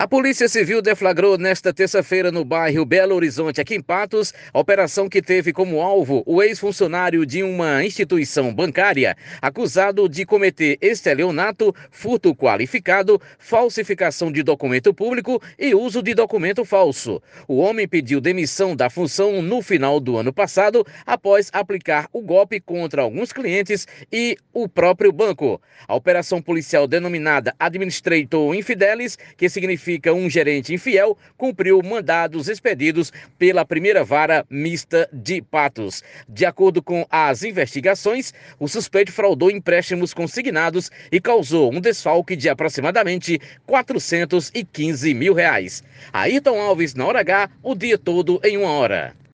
A 0.00 0.08
Polícia 0.08 0.48
Civil 0.48 0.80
deflagrou 0.80 1.36
nesta 1.36 1.74
terça-feira 1.74 2.32
no 2.32 2.42
bairro 2.42 2.86
Belo 2.86 3.14
Horizonte, 3.14 3.60
aqui 3.60 3.74
em 3.74 3.82
Patos, 3.82 4.32
a 4.50 4.58
operação 4.58 5.10
que 5.10 5.20
teve 5.20 5.52
como 5.52 5.82
alvo 5.82 6.22
o 6.24 6.42
ex-funcionário 6.42 7.26
de 7.26 7.42
uma 7.42 7.84
instituição 7.84 8.50
bancária, 8.50 9.14
acusado 9.42 10.08
de 10.08 10.24
cometer 10.24 10.78
estelionato, 10.80 11.74
furto 11.90 12.34
qualificado, 12.34 13.20
falsificação 13.38 14.32
de 14.32 14.42
documento 14.42 14.94
público 14.94 15.38
e 15.58 15.74
uso 15.74 16.02
de 16.02 16.14
documento 16.14 16.64
falso. 16.64 17.22
O 17.46 17.58
homem 17.58 17.86
pediu 17.86 18.22
demissão 18.22 18.74
da 18.74 18.88
função 18.88 19.42
no 19.42 19.60
final 19.60 20.00
do 20.00 20.16
ano 20.16 20.32
passado, 20.32 20.82
após 21.04 21.50
aplicar 21.52 22.08
o 22.10 22.22
golpe 22.22 22.58
contra 22.58 23.02
alguns 23.02 23.34
clientes 23.34 23.86
e 24.10 24.34
o 24.50 24.66
próprio 24.66 25.12
banco. 25.12 25.60
A 25.86 25.94
operação 25.94 26.40
policial 26.40 26.86
denominada 26.88 27.54
Administrator 27.58 28.54
Infidelis, 28.54 29.18
que 29.36 29.46
significa 29.50 29.89
significa 29.90 30.12
um 30.12 30.30
gerente 30.30 30.72
infiel, 30.72 31.18
cumpriu 31.36 31.82
mandados 31.82 32.48
expedidos 32.48 33.12
pela 33.38 33.64
primeira 33.64 34.04
vara 34.04 34.46
mista 34.48 35.08
de 35.12 35.42
Patos. 35.42 36.02
De 36.28 36.46
acordo 36.46 36.82
com 36.82 37.04
as 37.10 37.42
investigações, 37.42 38.32
o 38.58 38.68
suspeito 38.68 39.10
fraudou 39.10 39.50
empréstimos 39.50 40.14
consignados 40.14 40.90
e 41.10 41.20
causou 41.20 41.72
um 41.72 41.80
desfalque 41.80 42.36
de 42.36 42.48
aproximadamente 42.48 43.40
415 43.66 45.14
mil 45.14 45.34
reais. 45.34 45.82
Ayrton 46.12 46.60
Alves, 46.60 46.94
na 46.94 47.06
hora 47.06 47.20
H, 47.20 47.50
o 47.62 47.74
dia 47.74 47.98
todo 47.98 48.40
em 48.44 48.56
uma 48.56 48.70
hora. 48.70 49.19